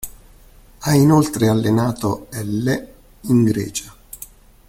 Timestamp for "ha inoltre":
0.79-1.47